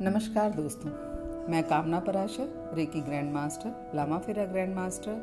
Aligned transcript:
नमस्कार 0.00 0.50
दोस्तों, 0.50 0.90
मैं 1.52 1.62
Kamna 1.68 1.98
Parashar, 2.00 2.72
reiki 2.74 3.00
grand 3.00 3.32
master 3.32 3.92
Lama 3.94 4.18
Fera 4.18 4.44
grand 4.44 4.74
master 4.76 5.14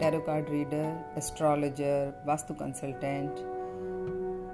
tarot 0.00 0.20
card 0.20 0.48
reader, 0.48 1.14
astrologer, 1.18 2.24
vastu 2.26 2.54
consultant. 2.54 3.38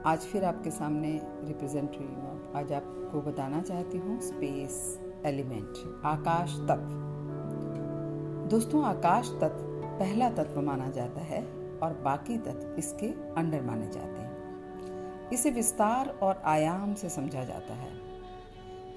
आज 0.07 0.19
फिर 0.19 0.45
आपके 0.45 0.71
सामने 0.71 1.11
रिप्रेजेंट 1.45 1.91
रही 1.91 2.07
हूँ। 2.07 2.53
आज 2.57 2.73
आपको 2.73 3.23
बताना 3.23 3.63
चाहती 3.63 3.99
हूँ 3.99 4.21
स्पेस 4.21 5.01
एलिमेंट, 5.27 6.03
आकाश 6.05 6.55
तत्व। 6.71 6.95
दोस्तों, 8.51 8.85
आकाश 8.85 9.29
तत्व 9.43 9.67
पहला 9.99 10.31
तत्व 10.31 10.61
माना 10.61 10.89
जाता 10.91 11.21
है 11.21 11.43
और 11.83 12.01
बाकी 12.05 12.39
तत्व 12.39 12.75
इसके 12.79 13.09
अंडर 13.37 13.63
माने 13.63 13.87
जाते 13.87 14.21
हैं। 14.21 15.31
इसे 15.33 15.51
विस्तार 15.51 16.19
और 16.23 16.43
आयाम 16.45 16.95
से 16.95 17.09
समझा 17.09 17.45
जाता 17.45 17.75
है। 17.75 18.04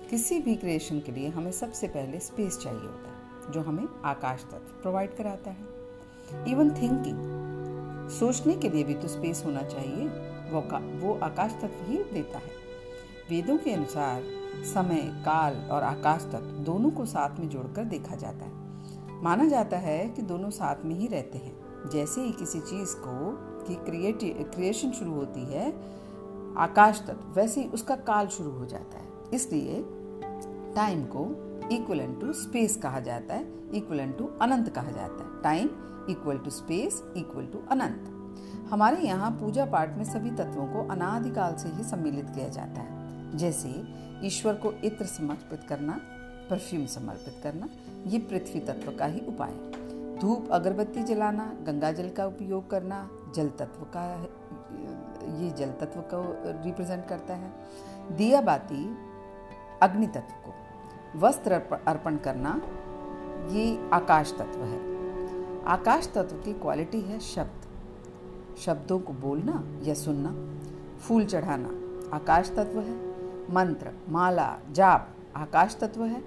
किसी 0.10 0.40
भी 0.40 0.56
क्रिएशन 0.56 1.00
के 1.00 1.12
लिए 1.12 1.30
हमें 1.30 1.52
सबसे 1.52 1.88
पहले 1.88 2.20
स्पेस 2.20 2.58
चाहिए 2.58 2.80
होता 2.80 3.10
है, 3.10 3.52
जो 3.52 3.62
हमें 3.62 3.88
आकाश 4.06 4.44
तत्व 4.44 4.82
प्रोवाइड 4.82 5.16
कराता 5.16 5.52
है। 5.52 5.78
इवन 6.48 6.70
थिंकिंग 6.70 7.18
सोचने 8.10 8.56
के 8.56 8.70
लिए 8.70 8.84
भी 8.84 8.94
तो 8.94 9.08
स्पेस 9.08 9.44
होना 9.46 9.62
चाहिए, 9.62 10.08
वो 10.52 10.62
वो 11.08 11.20
आकाश 11.20 11.52
तत्व 11.52 11.92
ही 11.92 12.04
देता 12.04 12.38
है। 12.38 12.52
वेदों 13.30 13.58
के 13.58 13.72
अनुसार 13.72 14.24
समय, 14.74 15.22
काल 15.26 15.56
और 15.56 15.84
आकाश 15.84 16.22
तत्व 16.22 16.46
दोनों 16.46 16.90
को 16.90 17.06
साथ 17.06 17.40
में 17.40 17.50
जोड़कर 17.50 17.84
देखा 17.84 18.16
जाता 18.16 18.46
है। 18.46 18.54
माना 19.24 19.46
जाता 19.46 19.78
है 19.78 20.10
कि 20.10 20.22
दोनों 20.22 20.50
साथ 20.50 20.86
में 20.86 20.96
ही 20.96 21.08
रहते 21.08 21.38
हैं। 21.38 21.90
जैसे 21.90 22.22
ही 22.22 22.32
किसी 22.32 22.60
चीज़ 22.60 22.96
को, 22.98 23.32
की 23.64 23.76
क्रिएटिव 23.76 24.52
क्रिएशन 24.56 24.92
शुरू 24.92 25.12
होती 25.12 25.46
है, 25.46 25.74
आकाश 26.58 27.04
तत्व, 27.08 27.34
वैसे 27.34 27.62
ही 27.62 27.68
उसका 27.68 27.96
काल 27.96 28.28
शुरू 28.28 28.52
हो 28.52 28.66
जाता 28.66 28.98
है। 28.98 29.08
इसलिए 29.34 29.86
टाइम 30.78 31.04
को 31.06 31.26
इक्वल 31.72 32.00
टू 32.22 32.34
स्पेस 32.34 32.78
कहा 32.78 33.00
जाता 33.00 33.34
है 33.34 33.46
इक्वल 33.74 34.12
टू 34.12 34.26
अनंत 34.42 34.70
कहा 34.70 34.92
जाता 34.92 35.24
है। 35.24 35.42
Time 35.42 35.70
equal 36.10 36.38
to 36.38 36.50
space 36.50 37.04
equal 37.18 37.46
to 37.46 37.60
अनंत। 37.72 38.14
हमारे 38.72 39.02
यहाँ 39.02 39.32
पूजा 39.32 39.66
पाठ 39.66 39.98
में 39.98 40.04
सभी 40.04 40.32
तत्वों 40.32 40.68
को 40.68 40.88
अनादिकाल 40.88 41.56
से 41.56 41.70
ही 41.70 41.84
सम्मिलित 41.84 42.30
किया 42.30 42.48
जाता 42.48 42.82
है। 42.82 43.38
जैसे 43.38 43.84
ईश्वर 44.24 44.54
को 44.54 44.72
इत्र 44.72 45.06
समर्पित 45.06 45.64
करना 45.70 46.00
परफ्यूम 46.50 46.86
समर्पित 46.86 47.40
करना, 47.44 47.70
ये 48.08 48.20
पृथ्वी 48.20 48.60
तत्व 48.60 48.92
का 48.92 49.06
ही 49.06 49.20
उपाय 49.20 49.52
है। 49.52 50.20
धूप, 50.20 50.48
अगरबत्ती 50.52 51.04
जलाना, 51.04 51.54
गंगा 51.64 51.92
जल 51.92 52.10
का 52.10 52.26
उपयोग 52.26 52.70
करना, 52.70 53.10
जल 53.36 53.50
तत्व 53.50 53.84
का, 53.98 54.06
ये 55.44 55.52
जल 55.52 55.72
तत्व 55.72 56.02
को 56.02 56.24
रिप्रेजेंट 56.64 57.08
करता 57.08 57.34
है। 57.34 57.52
दिया 58.18 58.42
बाती 58.42 58.98
अग्नि 59.82 60.08
तत्व 60.08 60.50
को। 60.50 60.67
वस्त्र 61.18 61.54
अर्पण 61.88 62.18
करना 62.18 62.50
ये 63.52 63.90
आकाश 63.94 64.32
तत्व 64.32 64.60
है। 64.62 64.80
आकाश 65.66 66.08
तत्व 66.08 66.36
की 66.36 66.54
क्वालिटी 66.54 67.02
है 67.02 67.20
शब्द। 67.20 68.58
शब्दों 68.58 69.00
को 69.00 69.14
बोलना 69.14 69.64
या 69.84 69.94
सुनना, 69.94 70.34
फूल 71.00 71.26
चढ़ाना 71.26 71.70
आकाश 72.16 72.50
तत्व 72.50 72.80
है। 72.80 72.96
मंत्र, 73.54 73.92
माला, 74.10 74.58
जाप 74.72 75.16
आकाश 75.36 75.78
तत्व 75.82 76.04
है। 76.04 76.22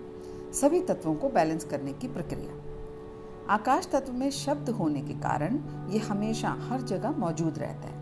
सभी 0.52 0.80
तत्वों 0.80 1.14
को 1.14 1.28
बैलेंस 1.28 1.64
करने 1.64 1.92
की 1.92 2.08
प्रक्रिया। 2.08 3.54
आकाश 3.54 3.88
तत्व 3.92 4.12
में 4.12 4.30
शब्द 4.30 4.70
होने 4.70 5.00
के 5.00 5.14
कारण 5.14 5.58
ये 5.90 5.98
हमेशा 5.98 6.56
हर 6.60 6.80
जगह 6.82 7.10
मौजूद 7.10 7.58
रहता 7.58 7.88
है। 7.88 7.98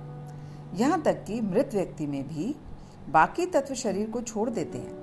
यहाँ 0.75 1.01
तक 1.03 1.25
कि 1.25 1.41
मृत 1.41 1.71
व्यक्ति 1.75 2.07
में 2.07 2.29
भी 2.29 2.55
बाकी 3.11 3.47
तत्व 3.47 3.75
शरीर 3.75 4.11
को 4.11 4.21
छोड़ 4.23 4.51
देते 4.51 4.79
हैं। 4.79 4.98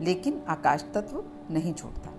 लेकिन 0.00 0.42
आकाश 0.48 0.84
तत्व 0.94 1.24
नहीं 1.50 1.74
छोड़ता। 1.74 2.10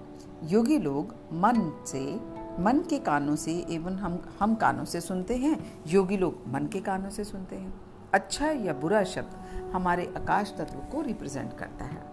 योगी 0.43 0.77
लोग 0.77 1.15
मन 1.33 1.83
से, 1.87 2.15
मन 2.61 2.83
के 2.89 2.99
कानों 2.99 3.35
से 3.35 3.65
एवं 3.69 3.93
हम 3.93 4.37
हम 4.39 4.55
कानों 4.55 4.85
से 4.85 5.01
सुनते 5.01 5.35
हैं, 5.35 5.83
योगी 5.87 6.17
लोग 6.17 6.43
मन 6.47 6.65
के 6.65 6.79
कानों 6.79 7.09
से 7.09 7.23
सुनते 7.23 7.55
हैं। 7.55 7.81
अच्छा 8.13 8.47
या 8.47 8.73
बुरा 8.73 9.03
शब्द 9.03 9.35
हमारे 9.75 10.13
आकाश 10.17 10.55
तत्व 10.57 10.79
को 10.79 11.01
रिप्रेजेंट 11.01 11.57
करता 11.57 11.85
है। 11.85 12.03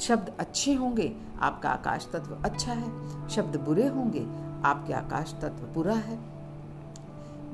शब्द 0.00 0.32
अच्छे 0.38 0.74
होंगे, 0.74 1.16
आपका 1.40 1.70
आकाश 1.70 2.08
तत्व 2.12 2.42
अच्छा 2.44 2.72
है। 2.72 3.28
शब्द 3.28 3.56
बुरे 3.56 3.86
होंगे, 3.86 4.26
आपके 4.64 4.92
आकाश 4.92 5.34
तत्व 5.42 5.66
बुरा 5.66 5.94
है। 5.94 6.18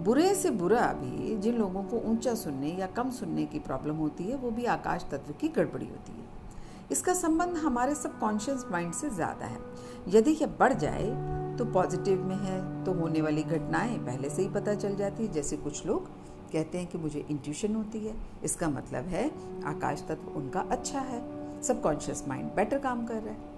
बुरे 0.04 0.34
से 0.34 0.50
बुरा 0.50 0.92
भी 0.92 1.38
जिन 1.38 1.54
लोगों 1.54 1.82
को 1.82 1.96
ऊँचा 1.98 2.34
सुनने 2.34 2.68
या 2.68 2.86
कम 2.86 3.10
सुनने 3.10 3.46
की 3.46 3.58
प्रॉब्लम 3.58 3.94
होती 3.94 4.24
है, 4.24 4.36
वो 4.36 4.50
भी 4.50 4.64
आकाश 4.64 5.06
तत्व 5.10 5.32
की 5.32 5.48
गड़बड़ी 5.48 5.86
होती 5.86 6.12
है। 6.12 6.35
इसका 6.92 7.12
संबंध 7.14 7.56
हमारे 7.56 7.94
सबकॉन्शियस 7.94 8.64
माइंड 8.70 8.92
से 8.94 9.10
ज़्यादा 9.10 9.46
है। 9.46 9.58
यदि 10.08 10.30
यह 10.32 10.46
बढ़ 10.60 10.72
जाए 10.72 11.06
तो 11.58 11.64
पॉजिटिव 11.64 12.24
में 12.24 12.36
है 12.36 12.84
तो 12.84 12.92
होने 12.92 13.22
वाली 13.22 13.42
घटनाएँ 13.42 13.98
पहले 13.98 14.30
से 14.30 14.42
ही 14.42 14.48
पता 14.48 14.74
चल 14.74 14.96
जाती 14.96 15.26
है। 15.26 15.32
जैसे 15.32 15.56
कुछ 15.56 15.86
लोग 15.86 16.08
कहते 16.52 16.78
हैं 16.78 16.86
कि 16.86 16.98
मुझे 16.98 17.24
इंट्यूशन 17.30 17.74
होती 17.74 17.98
है। 17.98 18.14
इसका 18.44 18.68
मतलब 18.68 19.04
है, 19.04 19.30
आकाश 19.66 20.04
तत्व 20.08 20.28
उनका 20.30 20.60
अच्छा 20.70 21.00
है। 21.00 21.22
सबकॉन्शियस 21.62 22.24
माइंड 22.28 22.50
बेटर 22.54 22.78
काम 22.78 23.04
कर 23.06 23.14
रहा 23.14 23.34
है। 23.34 23.54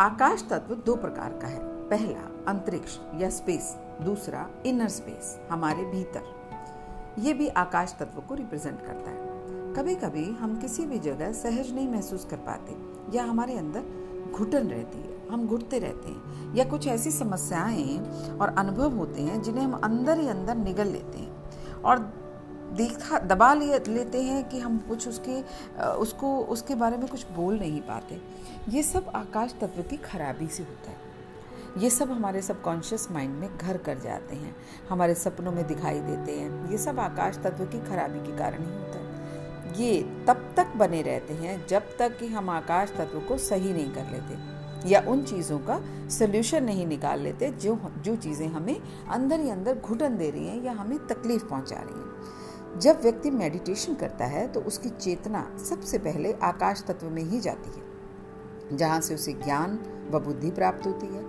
आकाश 0.00 0.46
तत्व 0.50 0.74
दो 0.76 0.96
प्रकार 0.96 1.38
का 1.42 1.48
है। 1.48 1.60
पहला, 1.90 2.28
अंतरिक्ष 2.48 2.98
या 3.14 3.30
स्पेस 3.30 3.74
दूसरा 4.02 4.48
इनर 4.66 4.88
स्पेस 4.88 5.38
हमारे 5.50 5.84
भीतर। 5.84 6.34
ये 7.18 7.32
भी 7.32 7.48
आकाश 7.48 7.96
तत्व 8.00 8.20
को 8.20 8.34
रिप्रेजेंट 8.34 8.80
करता 8.80 9.10
है। 9.10 9.35
कभी 9.76 9.94
कभी 9.94 10.24
हम 10.32 10.56
किसी 10.60 10.84
भी 10.86 10.98
जगह 10.98 11.32
सहज 11.32 11.72
नहीं 11.74 11.88
महसूस 11.88 12.24
कर 12.24 12.36
पाते, 12.36 12.76
या 13.16 13.24
हमारे 13.24 13.56
अंदर 13.58 14.30
घुटन 14.32 14.68
रहती 14.68 14.98
है, 14.98 15.16
हम 15.30 15.46
घुटते 15.46 15.78
रहते 15.78 16.08
हैं, 16.08 16.54
या 16.54 16.64
कुछ 16.64 16.86
ऐसी 16.86 17.10
समस्याएँ 17.10 17.98
और 18.32 18.54
अनुभव 18.58 18.96
होते 18.96 19.22
हैं 19.22 19.40
जिन्हें 19.42 19.64
हम 19.64 19.72
अंदर 19.74 20.18
ही 20.18 20.28
अंदर 20.28 20.56
निगल 20.56 20.86
लेते 20.86 21.18
हैं 21.18 21.82
और 21.82 21.98
देखा, 22.72 23.18
दबा 23.18 23.52
लेते 23.54 24.22
हैं 24.22 24.48
कि 24.48 24.58
हम 24.58 24.78
कुछ 24.88 25.08
उसके 25.08 25.40
उसको, 25.98 26.36
उसके 26.38 26.74
बारे 26.74 26.96
में 26.96 27.06
कुछ 27.08 27.26
बोल 27.30 27.58
नहीं 27.58 27.80
पाते। 27.80 28.20
ये 28.68 28.82
सब 28.82 29.10
आकाश 29.14 29.54
तत्व 29.60 29.82
की 29.82 29.96
खराबी 30.04 30.46
से 30.46 30.62
होता 30.62 30.90
है। 30.90 31.04
ये 31.78 31.90
सब 31.90 32.10
हमारे 32.10 32.42
सबकॉन्शियस 32.42 33.10
माइंड 33.12 33.34
में 33.34 33.56
घर 33.58 33.76
कर 33.78 33.98
जाते 33.98 34.36
हैं, 34.36 34.54
हमारे 34.88 35.14
सपनों 35.16 35.52
में 35.52 35.66
दिखाई 35.66 36.00
देते 36.00 36.38
हैं। 36.40 36.70
ये 36.70 36.78
सब 36.78 37.00
आकाश 37.00 37.38
तत्व 37.44 37.64
की 37.66 37.86
खराबी 37.88 38.26
के 38.26 38.36
कारण 38.38 38.64
ही 38.64 38.70
होता 38.70 38.95
है। 38.95 38.95
ये 39.76 40.02
तब 40.26 40.52
तक 40.56 40.72
बने 40.76 41.00
रहते 41.02 41.34
हैं 41.34 41.66
जब 41.66 41.96
तक 41.98 42.16
कि 42.18 42.26
हम 42.26 42.50
आकाश 42.50 42.92
तत्व 42.98 43.20
को 43.20 43.38
सही 43.38 43.72
नहीं 43.72 43.92
कर 43.94 44.10
लेते 44.10 44.88
या 44.88 45.00
उन 45.08 45.22
चीज़ों 45.24 45.58
का 45.60 45.80
सोल्यूशन 46.10 46.64
नहीं 46.64 46.86
निकाल 46.86 47.20
लेते 47.20 47.50
जो 47.54 47.78
जो 47.98 48.14
चीज़ें 48.16 48.46
हमें 48.48 48.76
अंदर 49.08 49.40
ही 49.40 49.50
अंदर 49.50 49.78
घुटन 49.78 50.16
दे 50.16 50.30
रही 50.30 50.46
हैं 50.48 50.62
या 50.64 50.72
हमें 50.72 50.98
तकलीफ़ 51.06 51.44
पहुँचा 51.44 51.76
रही 51.78 52.00
हैं। 52.00 52.78
जब 52.80 53.00
व्यक्ति 53.02 53.30
मेडिटेशन 53.32 53.94
करता 53.94 54.24
है 54.26 54.46
तो 54.52 54.60
उसकी 54.62 54.88
चेतना 54.90 55.46
सबसे 55.60 55.98
पहले 55.98 56.32
आकाश 56.44 56.84
तत्व 56.88 57.10
में 57.10 57.22
ही 57.22 57.40
जाती 57.40 57.70
है, 57.70 58.76
जहाँ 58.76 59.00
से 59.00 59.14
उसे 59.14 59.32
ज्ञान 59.34 59.78
व 60.10 60.20
बुद्धि 60.20 60.50
प्राप्त 60.52 60.86
होती 60.86 61.06
है। 61.06 61.24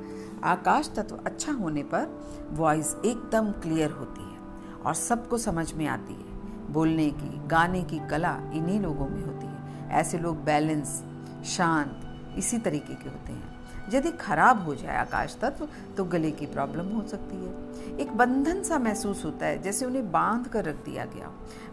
आकाश 0.46 0.91
तत्व 0.96 1.19
अच्छा 1.25 1.52
होने 1.53 1.84
पर 1.85 2.08
वॉइस 2.53 2.96
एकदम 3.06 3.52
क्लियर 3.62 3.91
होती 3.91 4.22
है 4.24 4.38
और 4.79 4.94
सबको 4.96 5.38
समझ 5.40 5.72
में 5.74 5.85
आती 5.88 6.14
है। 6.14 6.26
बोलने 6.69 7.09
की, 7.09 7.47
गाने 7.47 7.83
की 7.83 8.00
कला 8.09 8.38
इन्हीं 8.53 8.79
लोगों 8.79 9.07
में 9.07 9.23
होती 9.25 9.45
है। 9.45 9.89
ऐसे 9.91 10.17
लोग 10.17 10.44
बैलेंस, 10.44 11.03
शांत, 11.45 12.01
इसी 12.38 12.57
तरीके 12.57 12.94
के 12.94 13.09
होते 13.09 13.31
हैं। 13.31 13.55
यदि 13.94 14.11
खराब 14.11 14.63
हो 14.66 14.73
जाए 14.75 14.95
आकाश 14.97 15.38
तत्व 15.41 15.67
तो 15.97 16.03
गले 16.03 16.31
की 16.31 16.45
प्रॉब्लम 16.45 16.88
हो 16.88 17.07
सकती 17.07 17.35
है। 17.35 17.97
एक 18.00 18.11
बंधन 18.11 18.61
सा 18.63 18.79
महसूस 18.79 19.23
होता 19.25 19.45
है, 19.45 19.61
जैसे 19.61 19.85
उन्हें 19.85 20.11
बाँध 20.11 20.47
कर 20.47 20.66
रख 20.66 20.83
दिया 20.85 21.05
गया 21.05 21.31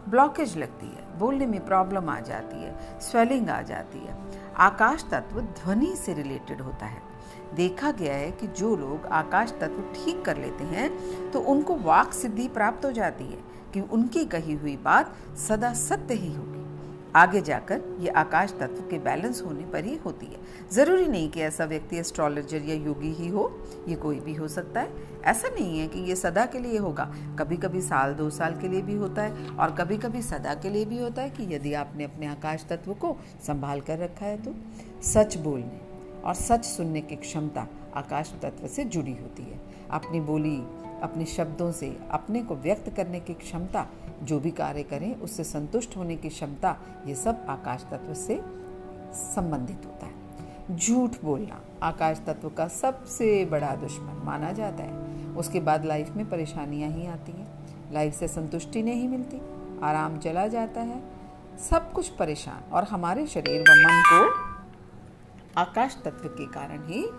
ब्लॉकेज 0.09 0.57
लगती 0.57 0.87
है, 0.87 1.19
बोलने 1.19 1.45
में 1.45 1.65
प्रॉब्लम 1.65 2.09
आ 2.09 2.19
जाती 2.19 2.63
है, 2.63 2.99
स्वेलिंग 3.01 3.49
आ 3.49 3.61
जाती 3.61 3.99
है। 3.99 4.17
आकाश 4.57 5.05
तत्व 5.11 5.41
ध्वनि 5.41 5.95
से 5.95 6.13
रिलेटेड 6.13 6.61
होता 6.61 6.85
है। 6.85 7.01
देखा 7.55 7.91
गया 7.91 8.13
है 8.13 8.31
कि 8.31 8.47
जो 8.49 8.75
लोग 8.75 9.05
आकाश 9.05 9.51
तत्व 9.51 9.81
ठीक 9.95 10.23
कर 10.25 10.37
लेते 10.37 10.63
हैं 10.63 11.31
तो 11.31 11.39
उनको 11.39 11.75
वाक 11.75 12.13
सिद्धि 12.13 12.47
प्राप्त 12.47 12.85
हो 12.85 12.91
जाती 12.91 13.23
है। 13.23 13.39
कि 13.73 13.81
उनकी 13.81 14.25
कही 14.25 14.53
हुई 14.53 14.77
बात 14.77 15.15
सदा 15.37 15.73
सत्य 15.73 16.13
ही 16.13 16.33
होगी। 16.33 16.53
आगे 17.15 17.41
जाकर 17.41 17.81
ये 17.99 18.09
आकाश 18.09 18.51
तत्व 18.51 18.81
के 18.81 18.97
बैलेंस 18.99 19.41
होने 19.41 19.65
पर 19.65 19.85
ही 19.85 19.95
होती 19.95 20.25
है। 20.25 20.39
ज़रूरी 20.71 21.05
नहीं 21.07 21.29
कि 21.29 21.41
ऐसा 21.41 21.65
व्यक्ति 21.65 21.97
एस्ट्रोलॉजर 21.97 22.61
या 22.61 22.75
योगी 22.75 23.11
ही 23.13 23.27
हो, 23.27 23.59
ये 23.87 23.95
कोई 23.95 24.19
भी 24.19 24.33
हो 24.33 24.47
सकता 24.47 24.81
है। 24.81 24.93
ऐसा 25.23 25.49
नहीं 25.49 25.79
है 25.79 25.87
कि 25.87 25.99
ये 25.99 26.15
सदा 26.15 26.45
के 26.45 26.59
लिए 26.59 26.77
होगा। 26.77 27.05
कभी 27.39 27.57
कभी 27.57 27.81
साल, 27.81 28.13
दो 28.13 28.29
साल 28.29 28.55
के 28.55 28.67
लिए 28.67 28.81
भी 28.81 28.95
होता 28.95 29.23
है 29.23 29.49
और 29.49 29.71
कभी 29.71 29.97
कभी 29.97 30.21
सदा 30.21 30.53
के 30.53 30.69
लिए 30.69 30.85
भी 30.85 30.99
होता 30.99 31.21
है 31.21 31.29
कि 31.29 31.53
यदि 31.55 31.73
आपने 31.73 32.03
अपने 32.03 32.27
आकाश 32.27 32.65
तत्व 32.69 32.93
को 32.93 33.15
संभाल 33.47 33.81
कर 33.81 33.99
रखा 33.99 34.25
है 34.25 34.43
तो। 34.43 34.55
सच 35.03 35.37
बोलने 35.37 35.79
और 36.21 36.33
सच 36.33 36.65
सुनने 36.65 37.01
की 37.01 37.15
क्षमता 37.15 37.67
आकाश 37.95 38.33
तत्व 38.41 38.67
से 38.67 38.83
जुड़ी 38.83 39.13
होती 39.13 39.43
है। 39.43 39.59
अपनी 39.91 40.19
बोली 40.19 40.57
अपने 41.03 41.25
शब्दों 41.25 41.71
से, 41.71 41.99
अपने 42.11 42.43
को 42.43 42.55
व्यक्त 42.55 42.89
करने 42.89 43.19
की 43.19 43.33
क्षमता, 43.33 43.87
जो 44.23 44.39
भी 44.39 44.51
कार्य 44.51 44.83
करें, 44.83 45.15
उससे 45.15 45.43
संतुष्ट 45.43 45.97
होने 45.97 46.15
की 46.15 46.29
क्षमता, 46.29 46.75
ये 47.07 47.15
सब 47.15 47.45
आकाश 47.49 47.85
तत्व 47.91 48.13
से 48.13 48.41
संबंधित 49.13 49.81
होता 49.85 50.05
है। 50.05 50.25
झूठ 50.77 51.11
बोलना 51.23 51.61
आकाश 51.83 52.21
तत्व 52.27 52.49
का 52.49 52.67
सबसे 52.67 53.45
बड़ा 53.45 53.75
दुश्मन 53.75 54.21
माना 54.25 54.51
जाता 54.51 54.83
है। 54.83 55.15
उसके 55.35 55.59
बाद 55.59 55.85
लाइफ 55.85 56.09
में 56.09 56.29
परेशानियाँ 56.29 56.89
ही 56.89 57.05
आती 57.05 57.31
हैं। 57.31 57.47
लाइफ 57.93 58.13
से 58.13 58.27
संतुष्टि 58.27 58.83
नहीं 58.83 59.07
मिलती, 59.07 59.41
आराम 59.83 60.17
चला 60.17 60.47
जाता 60.47 60.81
है। 60.81 61.03
सब 61.69 61.91
कुछ 61.91 62.09
परेशान 62.09 62.71
और 62.71 62.83
हमारे 62.83 63.27
शरीर 63.27 63.61
व 63.61 63.65
मन 63.69 64.03
को 64.05 64.31
आकाश 65.59 65.97
तत्व 66.05 66.27
के 66.27 66.45
कारण 66.45 66.87
ही 66.87 67.09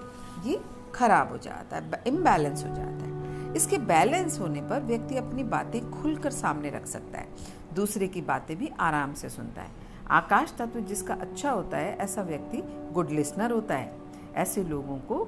ये 0.50 0.60
खराब 0.94 1.28
हो 1.28 1.38
जाता 1.38 1.76
है 1.76 2.02
इम्बैलेंस 2.06 2.64
हो 2.64 2.68
जाता 2.68 3.04
है। 3.04 3.15
इसके 3.56 3.78
बैलेंस 3.78 4.38
होने 4.40 4.60
पर 4.60 4.80
व्यक्ति 4.80 5.16
अपनी 5.16 5.44
बातें 5.44 5.90
खुलकर 5.90 6.30
सामने 6.30 6.70
रख 6.70 6.86
सकता 6.86 7.18
है। 7.18 7.28
दूसरे 7.74 8.08
की 8.08 8.20
बातें 8.20 8.56
भी 8.56 8.70
आराम 8.80 9.14
से 9.14 9.28
सुनता 9.28 9.62
है। 9.62 9.70
आकाश 10.10 10.54
तत्व 10.58 10.80
जिसका 10.80 11.14
अच्छा 11.14 11.50
होता 11.50 11.76
है, 11.76 11.96
ऐसा 11.96 12.22
व्यक्ति 12.22 12.62
गुड 12.92 13.10
लिसनर 13.10 13.50
होता 13.50 13.74
है। 13.74 13.94
ऐसे 14.34 14.64
लोगों 14.64 14.98
को 14.98 15.26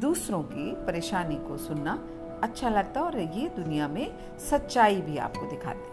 दूसरों 0.00 0.42
की 0.42 0.72
परेशानी 0.86 1.36
को 1.36 1.56
सुनना 1.56 1.98
अच्छा 2.42 2.68
लगता 2.68 3.00
है 3.00 3.06
और 3.06 3.18
ये 3.18 3.48
दुनिया 3.48 3.88
में 3.88 4.38
सच्चाई 4.50 5.00
भी 5.00 5.18
आपको 5.18 5.46
दिखाते 5.46 5.78
हैं। 5.78 5.89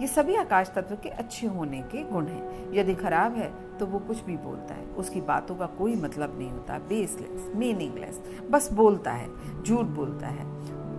ये 0.00 0.06
सभी 0.06 0.34
आकाश 0.36 0.70
तत्व 0.74 0.96
के 0.96 1.08
अच्छे 1.08 1.46
होने 1.46 1.80
के 1.82 2.02
गुण 2.02 2.26
हैं। 2.26 2.72
यदि 2.72 2.94
खराब 2.94 3.34
है 3.34 3.52
तो 3.78 3.86
वो 3.86 3.98
कुछ 3.98 4.20
भी 4.20 4.36
बोलता 4.36 4.74
है। 4.74 4.84
उसकी 4.86 5.20
बातों 5.20 5.56
का 5.56 5.66
कोई 5.66 5.94
मतलब 5.94 6.38
नहीं 6.38 6.50
होता। 6.50 6.78
बेसलेस 6.78 7.50
मीनिंगलेस 7.54 8.20
बस 8.50 8.72
बोलता 8.72 9.12
है, 9.12 9.28
झूठ 9.62 9.86
बोलता 9.86 10.26
है। 10.26 10.44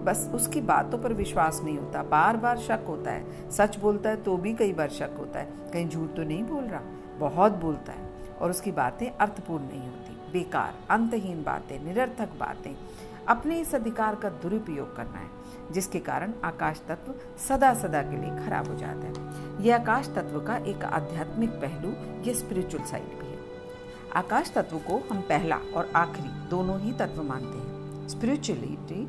बस 0.03 0.30
उसकी 0.33 0.62
बातों 0.62 1.00
पर 1.00 1.13
विश्वास 1.13 1.62
नहीं 1.63 1.77
होता। 1.77 2.03
बार 2.03 2.38
बार 2.38 2.57
शक 2.57 2.83
होता 2.88 3.12
है। 3.12 3.51
सच 3.51 3.77
बोलता 3.77 4.09
है 4.09 4.24
तो 4.24 4.38
भी 4.38 4.53
कई 4.53 4.74
बार 4.74 4.89
शक 4.89 5.15
होता 5.18 5.39
है। 5.39 5.51
कहीं 5.74 5.88
झूठ 5.89 6.09
तो 6.09 6.24
नहीं 6.24 6.44
बोल 6.44 6.63
रहा, 6.63 6.81
बहुत 7.19 7.51
बोलता 7.51 7.91
है। 7.91 8.09
और 8.41 8.50
उसकी 8.50 8.71
बातें 8.71 9.09
अर्थपूर्ण 9.09 9.63
नहीं 9.63 9.81
होती। 9.81 10.13
बेकार, 10.31 10.74
अंतहीन 10.89 11.44
बातें, 11.44 11.80
निरर्थक 11.83 12.30
बातें। 12.39 12.75
अपने 13.27 13.60
इस 13.62 13.75
अधिकार 13.75 14.16
का 14.16 14.30
दुरुपयोग 14.30 14.95
करना 14.95 15.18
है, 15.18 15.30
जिसके 15.72 16.00
कारण 16.00 16.33
आकाश 16.44 16.81
तत्व 16.88 17.13
सदा 17.48 17.74
सदा 17.74 18.01
के 18.01 18.18
लिए 18.18 18.45
खराब 18.45 18.68
हो 18.68 18.75
जाता 18.75 19.07
है। 19.07 19.66
यह 19.66 19.75
आकाश 19.75 20.07
तत्व 20.07 20.39
का 20.39 20.57
एक 20.57 20.83
आध्यात्मिक 20.83 21.50
पहलू, 21.50 21.89
ये 22.24 22.33
स्पिरिचुअल 22.33 22.83
साइड 22.83 23.19
भी 23.19 23.27
है। 23.27 23.39
आकाश 24.16 24.51
तत्व 24.56 24.77
को 24.77 24.98
हम 25.12 25.22
पहला 25.22 25.56
और 25.75 25.92
आखिरी 25.95 26.30
दोनों 26.50 26.80
ही 26.80 26.92
तत्व 26.94 27.24
मानते 27.24 27.57
हैं। 27.57 28.07
स्पिरिचुअलिटी 28.07 29.07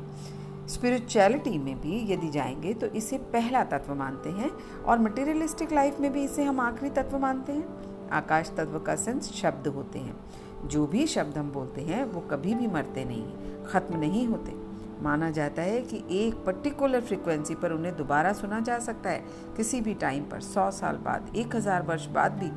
स्पिरिचुअलिटी 0.67 1.57
में 1.57 1.81
भी 1.81 2.13
यदि 2.13 2.29
जाएँगे 2.29 2.73
तो 2.73 2.87
इसे 2.87 3.17
पहला 3.17 3.63
तत्व 3.63 3.93
मानते 3.95 4.29
हैं 4.29 4.49
और 4.83 4.99
मटेरियलिस्टिक 4.99 5.71
लाइफ 5.73 5.99
में 5.99 6.11
भी 6.13 6.23
इसे 6.23 6.43
हम 6.43 6.59
आखिरी 6.59 6.89
तत्व 6.89 7.17
मानते 7.19 7.51
हैं। 7.51 8.09
आकाश 8.09 8.51
तत्व 8.57 8.79
का 8.79 8.95
सेंस 8.95 9.31
शब्द 9.31 9.67
होते 9.67 9.99
हैं। 9.99 10.15
जो 10.65 10.85
भी 10.87 11.05
शब्द 11.07 11.37
हम 11.37 11.51
बोलते 11.51 11.81
हैं, 11.81 12.03
वो 12.05 12.21
कभी 12.21 12.53
भी 12.53 12.67
मरते 12.67 13.05
नहीं 13.05 13.65
ख़त्म 13.65 13.99
नहीं 13.99 14.27
होते। 14.27 14.55
माना 15.03 15.29
जाता 15.31 15.61
है 15.61 15.81
कि 15.81 16.03
एक 16.19 16.35
पर्टिकुलर 16.45 17.01
फ्रिक्वेंसी 17.01 17.55
पर 17.55 17.71
उन्हें 17.71 17.95
दोबारा 17.97 18.31
सुना 18.33 18.59
जा 18.59 18.77
सकता 18.79 19.09
है। 19.09 19.23
किसी 19.57 19.81
भी 19.81 19.93
टाइम 19.93 20.23
पर, 20.23 20.39
सौ 20.41 20.69
साल 20.71 20.95
बाद, 20.95 21.31
एक 21.35 21.55
हज़ार 21.55 21.83
वर्ष 21.83 22.05
बाद 22.07 22.31
भी 22.33 22.49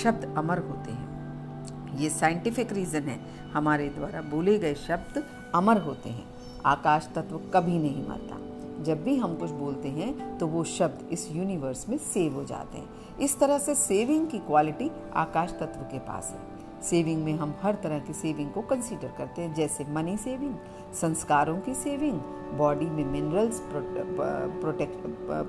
शब्द 0.00 0.34
अमर 0.38 0.58
होते 0.58 0.90
हैं। 0.90 1.98
ये 1.98 2.10
साइंटिफिक 2.10 2.72
रीज़न 2.72 3.02
है। 3.02 3.18
हमारे 3.52 3.88
द्वारा 3.88 4.20
बोले 4.30 4.58
गए 4.58 4.74
शब्द 4.76 5.24
अमर 5.54 5.80
होते 5.80 6.10
हैं। 6.10 6.26
आकाश 6.66 7.08
तत्व 7.14 7.40
कभी 7.54 7.78
नहीं 7.78 8.06
मरता। 8.08 8.38
जब 8.84 9.02
भी 9.04 9.16
हम 9.16 9.34
कुछ 9.36 9.50
बोलते 9.50 9.88
हैं 9.88 10.38
तो 10.38 10.46
वो 10.46 10.62
शब्द 10.66 11.08
इस 11.12 11.28
यूनिवर्स 11.32 11.88
में 11.88 11.96
सेव 11.98 12.34
हो 12.34 12.44
जाते 12.44 12.78
हैं। 12.78 13.18
इस 13.18 13.38
तरह 13.40 13.58
से 13.58 13.74
सेविंग 13.74 14.28
की 14.28 14.38
क्वालिटी 14.38 14.90
आकाश 15.14 15.50
तत्व 15.50 15.82
के 15.82 15.98
पास 15.98 16.30
है। 16.30 16.49
सेविंग 16.82 17.22
में 17.24 17.32
हम 17.38 17.54
हर 17.62 17.74
तरह 17.74 17.98
की 17.98 18.12
सेविंग 18.12 18.50
को 18.50 18.60
कंसीडर 18.62 19.08
करते 19.18 19.42
हैं, 19.42 19.54
जैसे 19.54 19.84
मनी 19.88 20.16
सेविंग 20.16 20.54
संस्कारों 20.94 21.58
की 21.60 21.74
सेविंग 21.74 22.20
बॉडी 22.58 22.86
में 22.86 23.04
मिनरल्स 23.06 23.60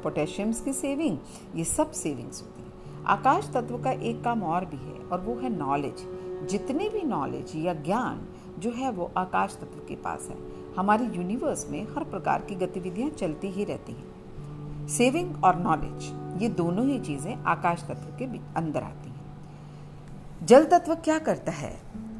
पोटेशियम्स 0.03 0.61
की 0.61 0.73
सेविंग 0.73 1.17
ये 1.55 1.63
सब 1.65 1.91
सेविंग्स 1.93 2.41
होती 2.41 2.61
हैं। 2.61 2.69
आकाश 3.09 3.49
तत्व 3.53 3.77
का 3.77 3.91
एक 3.91 4.23
काम 4.23 4.43
और 4.45 4.65
भी 4.65 4.77
है, 4.77 4.99
और 5.03 5.21
वो 5.21 5.35
है 5.35 5.49
नॉलेज 5.49 6.05
जितने 6.49 6.89
भी 6.89 7.01
नॉलेज 7.01 7.51
या 7.55 7.73
ज्ञान 7.75 8.27
जो 8.59 8.71
है 8.71 8.91
वो 8.91 9.11
आकाश 9.17 9.55
तत्व 9.55 9.79
के 9.87 9.95
पास 9.97 10.27
है। 10.29 10.37
हमारे 10.77 11.05
यूनिवर्स 11.07 11.69
में 11.69 11.83
हर 11.85 12.03
प्रकार 12.05 12.41
की 12.41 12.55
गतिविधियाँ 12.55 13.09
चलती 13.11 13.47
ही 13.49 13.63
रहती 13.63 13.93
हैं। 13.93 14.87
सेविंग 14.89 15.43
और 15.43 15.55
नॉलेज 15.59 16.41
ये 16.41 16.49
दोनों 16.51 16.85
ही 16.87 16.99
चीज़ें 16.99 17.35
आकाश 17.35 17.83
तत्व 17.83 18.17
के 18.19 18.25
अंदर 18.55 18.83
आती 18.83 19.09
हैं। 19.09 19.10
जल 20.41 20.63
तत्व 20.65 20.93
क्या 20.95 21.17
करता 21.19 21.51
है? 21.51 21.71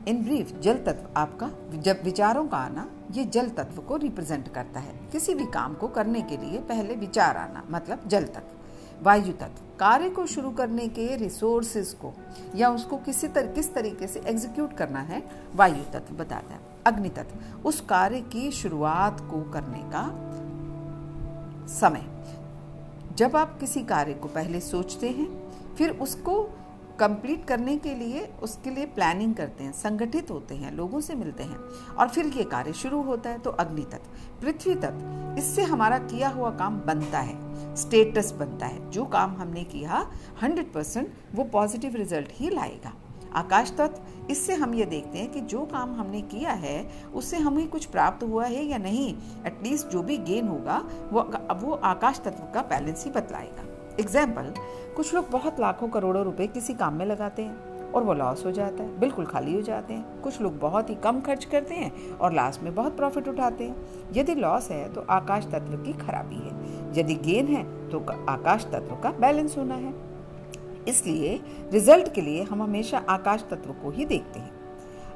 इन 0.08 0.24
ब्रीफ 0.24 0.52
जल 0.62 0.78
तत्व 0.78 1.20
आपका 1.20 1.50
जब 1.76 2.04
विचारों 2.04 2.48
का 2.48 2.58
आना 2.58 2.86
ये 3.12 3.24
जल 3.26 3.50
तत्व 3.50 3.82
को 3.82 3.96
रिप्रेजेंट 3.98 4.48
करता 4.48 4.80
है। 4.80 4.94
किसी 5.12 5.36
भी 5.36 5.46
काम 5.46 5.74
को 5.74 5.88
करने 5.88 6.22
के 6.22 6.38
लिए 6.38 6.60
पहले 6.60 6.96
विचार 6.96 7.38
आना 7.38 7.64
मतलब 7.70 8.08
जल 8.08 8.24
तत्व। 8.26 9.04
वायु 9.04 9.34
तत्व 9.34 9.64
कार्य 9.80 10.10
को 10.10 10.26
शुरू 10.26 10.52
करने 10.52 10.88
के 10.88 11.16
रिसोर्सेज 11.16 11.94
को 11.94 12.14
या 12.56 12.70
उसको 12.70 12.98
किसी 12.98 13.28
तर, 13.28 13.48
किस 13.48 13.74
तरीके 13.74 14.08
से 14.08 14.20
एग्जीक्यूट 14.20 14.74
करना 14.74 15.00
है 15.00 15.24
वायु 15.56 15.84
तत्व 15.94 16.16
बताता 16.16 16.54
है। 16.54 16.60
अग्नि 16.86 17.10
तत्व 17.10 17.68
उस 17.68 17.82
कार्य 17.82 18.22
की 18.22 18.52
शुरुआत 18.52 19.20
को 19.22 19.42
करने 19.52 19.84
का 19.86 20.08
समय। 21.74 22.06
जब 23.18 23.36
आप 23.36 23.60
किसी 23.60 23.84
कार्य 23.84 24.14
को 24.14 24.28
पहले 24.28 24.60
सोचते 24.60 25.10
हैं 25.10 25.30
फिर 25.76 25.90
उसको 25.92 26.42
कंप्लीट 27.00 27.46
करने 27.46 27.78
के 27.78 27.94
लिए, 27.96 28.26
उसके 28.44 28.70
लिए 28.70 28.86
प्लानिंग 28.86 29.34
करते 29.36 29.64
हैं, 29.64 29.72
संगठित 29.74 30.32
होते 30.32 30.56
हैं, 30.56 30.72
लोगों 30.72 31.00
से 31.02 31.16
मिलते 31.16 31.44
हैं। 31.44 31.58
और 31.90 32.10
फिर 32.10 32.26
ये 32.28 32.44
कार्य 32.44 32.74
शुरू 32.74 33.02
होता 33.02 33.30
है 33.30 33.40
तो 33.40 33.50
अग्नि 33.50 33.82
तत्व, 33.82 34.42
पृथ्वी 34.42 34.76
तत्व, 34.76 35.36
इससे 35.40 35.64
हमारा 35.64 35.98
किया 35.98 36.30
हुआ 36.30 36.50
काम 36.50 36.80
बनता 36.80 37.20
है 37.20 37.76
स्टेटस 37.76 38.32
बनता 38.32 38.66
है। 38.66 38.90
जो 38.90 39.06
काम 39.06 39.36
हमने 39.36 39.64
किया 39.64 40.06
हंड्रेड 40.42 40.74
परसेंट 40.74 41.14
वो 41.36 41.44
पॉजिटिव 41.44 41.96
रिज़ल्ट 41.96 42.28
ही 42.32 42.50
लाएगा। 42.50 42.94
आकाश 43.34 43.72
तत्व, 43.72 44.28
इससे 44.32 44.54
हम 44.54 44.74
ये 44.74 44.86
देखते 44.86 45.18
हैं 45.18 45.32
कि 45.32 45.42
जो 45.42 45.66
काम 45.66 45.94
हमने 45.96 46.22
किया 46.22 46.52
है, 46.52 46.90
उससे 47.14 47.38
हमें 47.38 47.68
कुछ 47.68 47.86
प्राप्त 47.86 48.24
हुआ 48.24 48.46
है 48.46 48.64
या 48.66 48.78
नहीं? 48.78 49.14
एटलीस्ट 49.46 49.88
जो 49.88 50.02
भी 50.04 50.18
गेन 50.18 50.48
होगा, 50.48 50.78
वो 51.12 51.22
वो 51.62 51.74
आकाश 51.74 52.20
तत्व 52.20 52.44
का 52.54 52.62
बैलेंस 52.62 53.06
ही 53.06 53.12
बतलाएगा। 53.12 53.71
एग्ज़ाम्पल 54.00 54.54
कुछ 54.96 55.14
लोग 55.14 55.30
बहुत 55.32 55.60
लाखों 55.60 55.88
करोड़ों 55.90 56.24
रुपए 56.24 56.48
किसी 56.48 56.74
काम 56.74 56.94
में 56.94 57.06
लगाते 57.06 57.42
हैं 57.42 57.92
और 57.92 58.04
वो 58.04 58.14
लॉस 58.14 58.46
हो 58.46 58.52
जाता 58.52 58.84
है, 58.84 59.00
बिल्कुल 59.00 59.26
खाली 59.26 59.54
हो 59.54 59.62
जाते 59.62 59.94
हैं। 59.94 60.22
कुछ 60.22 60.42
लोग 60.42 60.60
बहुत 60.60 60.90
ही 60.90 60.96
कम 60.96 61.20
खर्च 61.22 61.46
करते 61.46 61.76
हैं 61.76 62.18
और 62.18 62.34
लास्ट 62.34 62.62
में 62.64 62.74
बहुत 62.76 62.96
प्रॉफिट 62.98 63.28
उठाते 63.28 63.64
हैं। 63.64 64.12
यदि 64.14 64.36
लॉस 64.36 64.70
है 64.72 64.88
तो 64.94 65.06
आकाश 65.10 65.46
तत्व 65.46 65.78
की 65.78 65.94
खराबी 65.96 66.36
है। 66.38 67.00
यदि 67.00 67.16
गेन 67.26 67.48
है 67.48 67.64
तो 67.90 68.06
आकाश 68.30 68.66
तत्व 68.66 68.96
का 68.96 69.12
बैलेंस 69.20 69.58
होना 69.58 69.76
है। 69.76 69.94
इसलिए 70.88 71.40
रिज़ल्ट 71.74 72.14
के 72.14 72.22
लिए 72.22 72.44
हम 72.44 72.62
हमेशा 72.62 73.04
आकाश 73.10 73.46
तत्व 73.52 73.74
को 73.74 73.90
ही 73.90 74.06
देखते 74.06 74.40
हैं। 74.40 74.52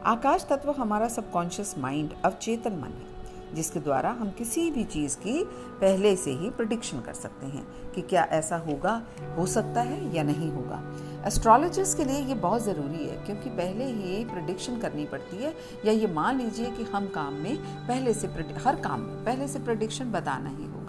आकाश 0.05 0.45
तत्व 0.49 0.71
हमारा 0.71 1.07
सबकॉन्शियस 1.07 1.75
माइंड 1.77 2.13
अवचेतन 2.25 2.73
मन 2.73 2.91
है। 2.91 3.14
जिसके 3.55 3.79
द्वारा 3.79 4.09
हम 4.09 4.29
किसी 4.29 4.69
भी 4.71 4.83
चीज़ 4.83 5.17
की 5.17 5.43
पहले 5.81 6.15
से 6.15 6.31
ही 6.31 6.49
प्रडिक्शन 6.49 6.99
कर 7.01 7.13
सकते 7.13 7.45
हैं 7.45 7.65
कि 7.95 8.01
क्या 8.01 8.23
ऐसा 8.31 8.57
होगा, 8.57 9.01
हो 9.37 9.45
सकता 9.45 9.81
है 9.81 10.15
या 10.15 10.23
नहीं 10.23 10.51
होगा। 10.51 10.81
एस्ट्रोलॉजर्स 11.27 11.93
के 11.95 12.05
लिए 12.05 12.19
ये 12.19 12.33
बहुत 12.33 12.63
ज़रूरी 12.63 13.05
है, 13.05 13.17
क्योंकि 13.25 13.49
पहले 13.49 13.85
ही 13.85 14.23
प्रडिक्शन 14.25 14.77
करनी 14.77 15.05
पड़ती 15.05 15.37
है, 15.37 15.53
या 15.85 15.91
ये 15.91 16.07
मान 16.07 16.37
लीजिए 16.37 16.71
कि 16.71 16.83
हम 16.83 17.07
काम 17.07 17.33
में 17.33 17.57
पहले 17.87 18.13
से 18.13 18.27
हर 18.65 18.75
काम 18.75 19.01
में 19.01 19.23
पहले 19.25 19.47
से 19.47 19.59
प्रडिक्शन 19.59 20.11
बताना 20.11 20.49
ही 20.49 20.65
होगा। 20.65 20.84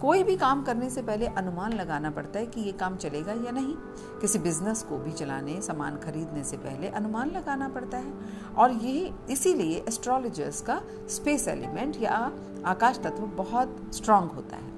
कोई 0.00 0.22
भी 0.22 0.36
काम 0.36 0.62
करने 0.62 0.90
से 0.90 1.02
पहले 1.02 1.26
अनुमान 1.26 1.72
लगाना 1.72 2.10
पड़ता 2.10 2.38
है 2.38 2.46
कि 2.46 2.60
ये 2.60 2.72
काम 2.72 2.96
चलेगा 2.96 3.32
या 3.32 3.50
नहीं। 3.50 3.74
किसी 4.20 4.38
बिज़नेस 4.38 4.82
को 4.82 4.98
भी 4.98 5.12
चलाने, 5.12 5.62
सामान 5.62 5.96
खरीदने 5.96 6.44
से 6.44 6.56
पहले 6.56 6.88
अनुमान 6.88 7.30
लगाना 7.30 7.68
पड़ता 7.68 7.98
है। 7.98 8.12
और 8.58 8.70
यही 8.70 9.12
इसीलिए 9.30 9.84
एस्ट्रोलॉजर्स 9.88 10.60
का 10.60 10.80
स्पेस 11.08 11.48
एलिमेंट 11.48 11.96
या 12.02 12.32
आकाश 12.64 12.98
तत्व 12.98 13.22
बहुत 13.22 13.90
स्ट्रांग 13.94 14.30
होता 14.30 14.56
है। 14.56 14.72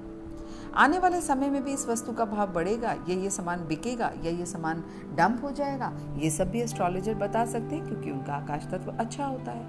आने 0.75 0.99
वाले 0.99 1.21
समय 1.21 1.49
में 1.49 1.63
भी 1.63 1.73
इस 1.73 1.87
वस्तु 1.87 2.11
का 2.11 2.25
भाव 2.25 2.53
बढ़ेगा, 2.53 2.91
या 2.91 3.13
ये 3.13 3.29
सामान 3.29 3.67
बिकेगा, 3.67 4.11
या 4.23 4.31
ये 4.31 4.45
सामान 4.45 4.83
डंप 5.15 5.43
हो 5.43 5.51
जाएगा, 5.51 5.93
ये 6.17 6.29
सब 6.29 6.51
भी 6.51 6.61
एस्ट्रोलॉजर 6.61 7.13
बता 7.13 7.45
सकते 7.45 7.75
हैं, 7.75 7.87
क्योंकि 7.87 8.11
उनका 8.11 8.33
आकाश 8.33 8.63
तत्व 8.63 8.91
अच्छा 8.91 9.25
होता 9.25 9.51
है। 9.51 9.67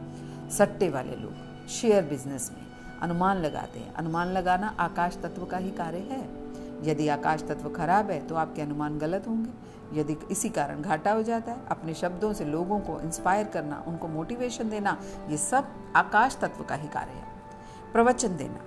सट्टे 0.50 0.88
वाले 0.88 1.16
लोग 1.16 1.68
शेयर 1.68 2.04
बिज़नेस 2.04 2.50
में। 2.52 2.71
अनुमान 3.02 3.38
लगाते 3.38 3.80
हैं। 3.80 3.94
अनुमान 3.94 4.28
लगाना 4.28 4.74
आकाश 4.78 5.18
तत्व 5.22 5.44
का 5.44 5.56
ही 5.56 5.70
कार्य 5.70 5.98
है। 5.98 6.42
यदि 6.82 7.08
आकाश 7.08 7.42
तत्व 7.42 7.68
खराब 7.70 8.10
है 8.10 8.26
तो 8.26 8.34
आपके 8.34 8.62
अनुमान 8.62 8.98
गलत 8.98 9.28
होंगे। 9.28 10.00
यदि 10.00 10.16
इसी 10.30 10.48
कारण 10.48 10.82
घाटा 10.82 11.12
हो 11.12 11.22
जाता 11.22 11.52
है, 11.52 11.58
अपने 11.70 11.94
शब्दों 11.94 12.32
से 12.32 12.44
लोगों 12.44 12.80
को 12.80 13.00
इंस्पायर 13.00 13.46
करना, 13.46 13.84
उनको 13.86 14.08
मोटिवेशन 14.08 14.70
देना, 14.70 14.96
ये 15.28 15.36
सब 15.36 15.66
आकाश 15.96 16.36
तत्व 16.36 16.64
का 16.64 16.74
ही 16.74 16.88
कार्य 16.88 17.12
है। 17.12 17.26
प्रवचन 17.92 18.36
देना, 18.36 18.60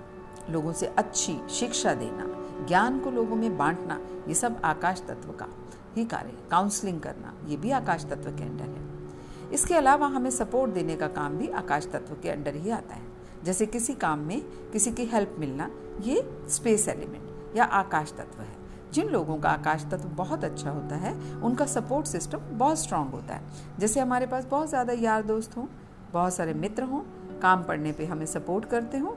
लोगों 0.52 0.72
से 0.72 0.86
अच्छी 0.86 1.38
शिक्षा 1.50 1.94
देना, 1.94 2.26
ज्ञान 2.66 2.98
को 2.98 3.10
लोगों 3.10 3.36
में 3.36 3.58
बांटना, 3.58 4.00
ये 4.28 4.34
सब 4.34 4.60
आकाश 4.64 5.02
तत्व 5.08 5.32
का 5.32 5.48
ही 5.96 6.04
कार्य 6.04 6.28
है। 6.28 6.48
काउंसलिंग 6.50 7.00
करना, 7.00 7.34
ये 7.48 7.56
भी 7.56 7.70
आकाश 7.70 8.04
तत्व 8.04 8.30
के 8.30 8.44
अंडर 8.44 8.64
है। 8.64 9.52
इसके 9.52 9.74
अलावा 9.74 10.06
हमें 10.06 10.30
सपोर्ट 10.30 10.72
देने 10.72 10.96
का 10.96 11.08
काम 11.08 11.36
भी 11.36 11.48
आकाश 11.48 11.86
तत्व 11.86 12.16
के 12.22 12.30
अंडर 12.30 12.54
ही 12.54 12.70
आता 12.70 12.94
है। 12.94 13.15
जैसे 13.46 13.66
किसी 13.68 13.94
काम 13.96 14.18
में 14.18 14.40
किसी 14.72 14.92
की 14.92 15.04
हेल्प 15.06 15.36
मिलना 15.38 15.70
ये 16.02 16.22
स्पेस 16.50 16.88
एलिमेंट 16.88 17.56
या 17.56 17.64
आकाश 17.64 18.12
तत्व 18.12 18.40
है। 18.42 18.54
जिन 18.92 19.08
लोगों 19.08 19.36
का 19.38 19.50
आकाश 19.50 19.84
तत्व 19.90 20.08
बहुत 20.16 20.44
अच्छा 20.44 20.70
होता 20.70 20.96
है 20.96 21.12
उनका 21.40 21.66
सपोर्ट 21.66 22.06
सिस्टम 22.06 22.40
बहुत 22.52 22.78
स्ट्रांग 22.78 23.10
होता 23.10 23.34
है। 23.34 23.78
जैसे 23.78 24.00
हमारे 24.00 24.26
पास 24.26 24.44
बहुत 24.44 24.68
ज़्यादा 24.68 24.92
यार 24.94 25.22
दोस्त 25.24 25.56
हों 25.56 25.66
बहुत 26.12 26.34
सारे 26.34 26.54
मित्र 26.54 26.82
हों 26.84 27.00
काम 27.40 27.62
पढ़ने 27.64 27.92
पे 27.92 28.04
हमें 28.06 28.26
सपोर्ट 28.26 28.64
करते 28.64 28.98
हों 28.98 29.14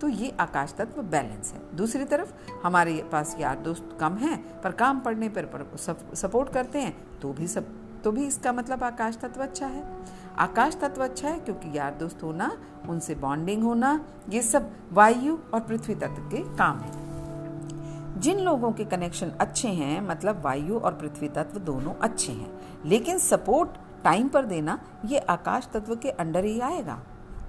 तो 0.00 0.08
ये 0.08 0.30
आकाश 0.40 0.74
तत्व 0.78 1.02
बैलेंस 1.04 1.52
है। 1.52 1.60
दूसरी 1.76 2.04
तरफ़ 2.04 2.32
हमारे 2.62 3.02
पास 3.12 3.36
यार 3.40 3.58
दोस्त 3.58 3.96
कम 4.00 4.16
हैं 4.16 4.38
पर 4.62 4.72
काम 4.74 5.00
पढ़ने 5.00 5.28
पर, 5.28 5.44
पर 5.44 6.16
सपोर्ट 6.16 6.52
करते 6.52 6.78
हैं 6.78 7.20
तो 7.20 7.32
भी 7.32 7.46
सब 7.48 7.66
तो 8.04 8.12
भी 8.12 8.26
इसका 8.26 8.52
मतलब 8.52 8.84
आकाश 8.84 9.16
तत्व 9.16 9.42
अच्छा 9.42 9.66
है। 9.66 9.84
आकाश 10.38 10.76
तत्व 10.80 11.02
अच्छा 11.04 11.28
है 11.28 11.38
क्योंकि 11.38 11.76
यार 11.78 11.94
दोस्त 11.94 12.22
होना, 12.22 12.50
उनसे 12.88 13.14
बॉन्डिंग 13.14 13.62
होना, 13.62 14.00
ये 14.28 14.42
सब 14.42 14.70
वायु 14.92 15.36
और 15.54 15.60
पृथ्वी 15.60 15.94
तत्व 15.94 16.28
के 16.28 16.42
काम 16.56 16.78
है। 16.78 18.20
जिन 18.20 18.38
लोगों 18.38 18.72
के 18.72 18.84
कनेक्शन 18.84 19.30
अच्छे 19.30 19.68
हैं 19.68 20.00
मतलब 20.00 20.42
वायु 20.44 20.78
और 20.78 20.94
पृथ्वी 20.94 21.28
तत्व 21.28 21.58
दोनों 21.58 21.94
अच्छे 21.94 22.32
हैं, 22.32 22.50
लेकिन 22.84 23.18
सपोर्ट 23.18 23.78
टाइम 24.04 24.28
पर 24.28 24.44
देना, 24.44 24.78
ये 25.04 25.18
आकाश 25.18 25.68
तत्व 25.72 25.96
के 25.96 26.10
अंडर 26.10 26.44
ही 26.44 26.60
आएगा। 26.60 26.98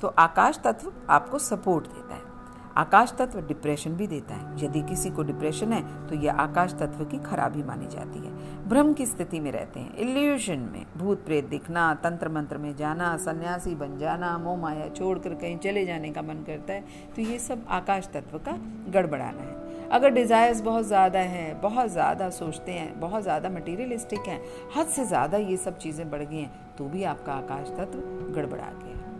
तो 0.01 0.07
आकाश 0.07 0.59
तत्व 0.63 0.91
आपको 1.09 1.39
सपोर्ट 1.39 1.87
देता 1.87 2.15
है। 2.15 2.30
आकाश 2.77 3.13
तत्व 3.19 3.39
डिप्रेशन 3.43 3.91
भी 3.91 4.07
देता 4.07 4.35
है। 4.35 4.63
यदि 4.63 4.81
किसी 4.83 5.09
को 5.09 5.23
डिप्रेशन 5.23 5.73
है 5.73 5.81
तो 6.07 6.15
यह 6.17 6.39
आकाश 6.39 6.73
तत्व 6.73 7.03
की 7.05 7.17
खराबी 7.21 7.63
मानी 7.63 7.87
जाती 7.87 8.19
है। 8.19 8.31
भ्रम 8.69 8.93
की 8.93 9.05
स्थिति 9.05 9.39
में 9.39 9.51
रहते 9.51 9.79
हैं। 9.79 9.95
इल्यूशन 9.97 10.59
में 10.73 10.85
भूत 10.97 11.23
प्रेत 11.25 11.45
दिखना, 11.47 11.93
तंत्र 11.95 12.29
मंत्र 12.29 12.57
में 12.57 12.75
जाना, 12.75 13.15
सन्यासी 13.19 13.75
बन 13.75 13.97
जाना, 13.97 14.37
मोह 14.37 14.57
माया 14.57 14.87
छोड़कर 14.89 15.33
कहीं 15.35 15.57
चले 15.59 15.85
जाने 15.85 16.09
का 16.09 16.21
मन 16.21 16.43
करता 16.47 16.73
है 16.73 16.83
तो 17.15 17.21
ये 17.21 17.39
सब 17.39 17.65
आकाश 17.71 18.09
तत्व 18.13 18.37
का 18.39 18.57
गड़बड़ाना 18.89 19.41
है। 19.41 19.89
अगर 19.89 20.09
डिज़ायर्स 20.11 20.61
बहुत 20.61 20.85
ज़्यादा 20.85 21.19
हैं, 21.19 21.61
बहुत 21.61 21.89
ज़्यादा 21.89 22.29
सोचते 22.31 22.71
हैं, 22.71 22.99
बहुत 22.99 23.23
ज़्यादा 23.23 23.49
मटीरियलिस्टिक 23.49 24.27
हैं, 24.27 24.41
हद 24.77 24.87
से 24.87 25.05
ज़्यादा 25.05 25.37
ये 25.39 25.57
सब 25.59 25.77
चीज़ें 25.77 26.09
बढ़ 26.09 26.21
गई 26.21 26.37
हैं 26.37 26.75
तो 26.77 26.85
भी 26.85 27.03
आपका 27.05 27.33
आकाश 27.33 27.67
तत्व 27.69 27.99
गड़बड़ा 28.35 28.71
गया 28.75 29.10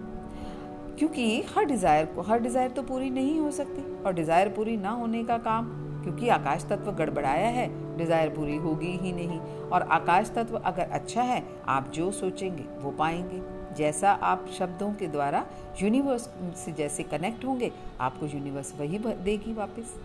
क्योंकि 0.97 1.43
हर 1.55 1.65
डिज़ायर 1.65 2.05
को, 2.05 2.21
हर 2.21 2.39
डिज़ायर 2.39 2.71
तो 2.71 2.81
पूरी 2.83 3.09
नहीं 3.09 3.39
हो 3.39 3.51
सकती 3.51 3.83
और 4.03 4.13
डिज़ायर 4.13 4.49
पूरी 4.49 4.75
ना 4.77 4.89
होने 4.91 5.23
का 5.23 5.37
काम, 5.39 5.69
क्योंकि 6.03 6.29
आकाश 6.29 6.65
तत्व 6.69 6.91
गड़बड़ाया 6.93 7.47
है 7.49 7.67
डिज़ायर 7.97 8.29
पूरी 8.29 8.55
होगी 8.57 8.91
ही 8.97 9.11
नहीं 9.13 9.39
और 9.69 9.81
आकाश 9.91 10.31
तत्व 10.35 10.57
अगर 10.57 10.89
अच्छा 10.89 11.21
है, 11.23 11.43
आप 11.67 11.91
जो 11.93 12.11
सोचेंगे 12.11 12.63
वो 12.79 12.91
पाएँगे। 12.91 13.41
जैसा 13.75 14.11
आप 14.11 14.45
शब्दों 14.53 14.91
के 14.93 15.07
द्वारा 15.07 15.45
यूनिवर्स 15.81 16.29
से 16.57 16.71
जैसे 16.71 17.03
कनेक्ट 17.05 17.45
होंगे, 17.45 17.71
आपको 17.99 18.25
यूनिवर्स 18.27 18.73
वही 18.79 18.97
देगी 18.97 19.53
वापस। 19.53 19.95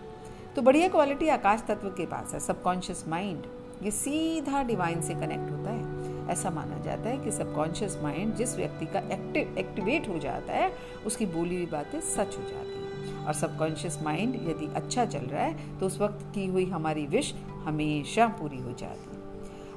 तो 0.55 0.61
बढ़िया 0.61 0.87
क्वालिटी 0.87 1.27
आकाश 1.29 1.63
तत्व 1.67 1.89
के 1.89 2.05
पास 2.05 2.33
है 2.33 2.39
सबकॉन्शियस 2.39 3.03
माइंड 3.07 3.45
ये 3.83 3.91
सीधा 3.93 4.63
डिवाइन 4.63 5.01
से 5.01 5.13
कनेक्ट 5.15 5.51
होता 5.51 5.71
है। 5.71 5.96
ऐसा 6.29 6.49
माना 6.49 6.77
जाता 6.79 7.09
है 7.09 7.17
कि 7.17 7.31
सबकॉन्शियस 7.31 7.97
माइंड 8.03 8.35
जिस 8.35 8.55
व्यक्ति 8.55 8.85
का 8.85 8.99
एक्टिव, 8.99 9.57
एक्टिवेट 9.57 10.09
हो 10.09 10.17
जाता 10.19 10.53
है, 10.53 10.71
उसकी 11.05 11.25
बोली 11.25 11.55
हुई 11.55 11.65
बातें 11.65 11.99
सच 12.01 12.37
हो 12.37 12.43
जाती 12.43 12.69
हैं। 12.69 13.25
और 13.25 13.33
सबकॉन्शियस 13.33 14.01
माइंड 14.03 14.35
यदि 14.35 14.67
अच्छा 14.75 15.05
चल 15.05 15.19
रहा 15.19 15.43
है 15.43 15.79
तो 15.79 15.85
उस 15.85 15.99
वक्त 16.01 16.25
की 16.35 16.45
हुई 16.47 16.65
हमारी 16.65 17.05
विश 17.05 17.33
हमेशा 17.63 18.27
पूरी 18.27 18.57
हो 18.57 18.71
जाती 18.71 19.09
है। 19.11 19.17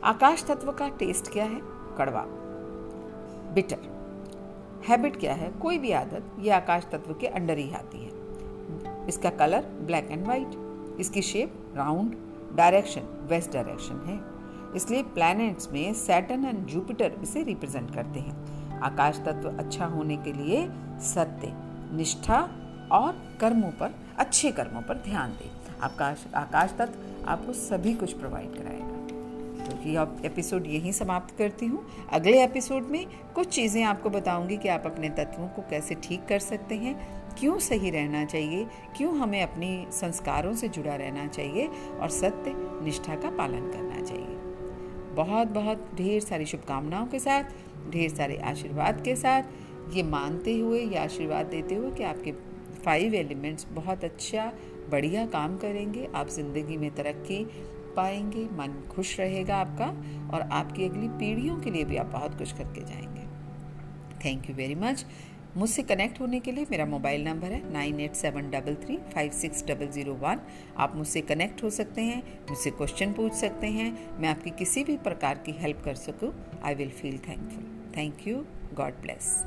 आकाश 0.04 0.45
तत्व 0.45 0.73
का 0.73 0.88
टेस्ट 0.88 1.33
क्या 1.33 1.45
है? 1.45 1.61
कड़वा। 1.99 2.25
बिटर 3.54 3.88
हैबिट 4.88 5.16
क्या 5.16 5.35
है? 5.35 5.50
कोई 5.52 5.78
भी 5.78 5.92
आदत, 5.92 6.25
ये 6.40 6.50
आकाश 6.50 6.87
तत्व 6.92 7.14
के 7.14 7.26
अंडर 7.26 7.59
ही 7.59 7.73
आती 7.73 8.04
है। 8.04 9.09
इसका 9.09 9.30
कलर 9.30 9.64
ब्लैक 9.80 10.11
एंड 10.11 10.25
व्हाइट 10.25 10.97
इसकी 11.00 11.23
shape 11.23 11.54
round 11.76 12.16
direction 12.54 13.26
west 13.30 13.52
direction 13.52 14.00
है। 14.07 14.39
इसलिए 14.76 15.02
प्लैनेट्स 15.02 15.72
में 15.72 15.94
सैटर्न 15.94 16.44
एंड 16.44 16.66
जुपिटर 16.66 17.12
इसे 17.22 17.42
रिप्रेजेंट 17.42 17.94
करते 17.94 18.20
हैं। 18.20 18.80
आकाश 18.80 19.18
तत्व 19.18 19.48
अच्छा 19.58 19.86
होने 19.86 20.16
के 20.16 20.32
लिए 20.32 20.68
सत्य, 21.00 21.52
निष्ठा 21.96 22.40
और 22.92 23.38
कर्मों 23.40 23.70
पर, 23.70 23.94
अच्छे 24.18 24.50
कर्मों 24.50 24.82
पर 24.82 24.94
ध्यान 24.94 25.30
दें। 25.30 25.50
आकाश 25.80 26.26
आकाश 26.34 26.74
तत्व 26.78 27.28
आपको 27.28 27.52
सभी 27.52 27.94
कुछ 27.94 28.12
प्रोवाइड 28.12 28.54
कराएगा। 28.54 28.90
तो 29.66 29.88
ये 29.88 30.26
एपिसोड 30.26 30.66
यहीं 30.66 30.92
समाप्त 30.92 31.36
करती 31.38 31.66
हूँ। 31.66 31.86
अगले 32.12 32.44
एपिसोड 32.44 32.82
में 32.82 33.06
कुछ 33.34 33.48
चीज़ें 33.48 33.84
आपको 33.84 34.10
बताऊँगी 34.10 34.56
कि 34.56 34.68
आप 34.68 34.82
अपने 34.86 35.08
तत्वों 35.08 35.48
को 35.48 35.62
कैसे 35.62 35.94
ठीक 35.94 36.26
कर 36.26 36.38
सकते 36.38 36.74
हैं। 36.74 37.20
क्यों 37.38 37.58
सही 37.58 37.90
रहना 37.90 38.24
चाहिए? 38.24 38.66
क्यों 38.96 39.18
हमें 39.18 39.42
अपने 39.42 39.86
संस्कारों 39.90 40.54
से 40.54 40.68
जुड़ा 40.68 40.94
रहना 40.94 41.26
चाहिए? 41.26 41.68
और 42.00 42.08
सत्य, 42.08 42.54
निष्ठा 42.84 43.14
का 43.14 43.30
पालन 43.30 43.70
करना 43.70 44.02
चाहिए। 44.02 44.39
बहुत 45.14 45.49
बहुत 45.49 45.90
ढेर 45.95 46.21
सारी 46.21 46.47
शुभकामनाओं 46.47 47.07
के 47.07 47.19
साथ, 47.19 47.45
ढेर 47.90 48.11
सारे 48.11 48.37
आशीर्वाद 48.37 49.00
के 49.05 49.17
साथ। 49.17 49.43
ये 49.95 50.02
मानते 50.02 50.59
हुए, 50.59 50.81
या 50.81 51.02
आशीर्वाद 51.02 51.47
देते 51.47 51.75
हुए 51.75 51.90
कि 51.90 52.02
आपके 52.02 52.33
फाइव 52.85 53.14
एलिमेंट्स 53.14 53.67
बहुत 53.73 54.05
अच्छा 54.05 54.52
बढ़िया 54.90 55.26
काम 55.26 55.57
करेंगे। 55.57 56.09
आप 56.14 56.29
ज़िंदगी 56.29 56.76
में 56.76 56.90
तरक्की 56.90 57.45
पाएँगे, 57.97 58.45
मन 58.52 58.83
खुश 58.90 59.19
रहेगा 59.21 59.57
आपका 59.57 59.87
और 60.35 60.49
आपकी 60.52 60.85
अगली 60.85 61.09
पीढ़ियों 61.09 61.57
के 61.61 61.71
लिए 61.71 61.85
भी 61.85 61.97
आप 61.97 62.07
बहुत 62.07 62.38
कुछ 62.38 62.52
करके 62.52 62.81
जाएँगे। 62.81 63.21
थैंक 64.25 64.49
यू 64.50 64.55
वेरी 64.57 64.75
मच 64.75 65.05
मुझसे 65.57 65.83
कनेक्ट 65.83 66.21
होने 66.21 66.38
के 66.40 66.52
लिए 66.52 66.66
मेरा 66.71 66.85
मोबाइल 66.87 67.25
नंबर 67.25 67.52
है 67.52 67.73
nine 67.73 68.00
eight 68.00 68.14
seven 68.14 68.50
double 68.50 68.75
three 68.85 68.97
five 69.14 69.30
six 69.30 69.64
double 69.66 69.87
zero 69.87 70.14
one 70.14 70.40
आप 70.78 70.97
मुझसे 70.97 71.21
कनेक्ट 71.21 71.62
हो 71.62 71.71
सकते 71.71 72.02
हैं, 72.02 72.23
मुझसे 72.50 72.71
क्वेश्चन 72.71 73.12
पूछ 73.12 73.33
सकते 73.33 73.66
हैं, 73.66 73.92
मैं 74.21 74.28
आपकी 74.28 74.50
किसी 74.50 74.85
भी 74.85 74.97
प्रकार 74.99 75.42
की 75.47 75.52
हेल्प 75.52 75.83
कर 75.85 75.95
सकूँ। 75.97 76.33
I 76.64 76.75
will 76.75 76.90
feel 76.90 77.19
thankful 77.28 77.64
thank 77.97 78.26
you 78.28 78.45
God 78.75 79.00
bless 79.02 79.42